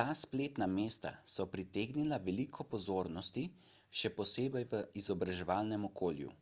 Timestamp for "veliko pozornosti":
2.28-3.44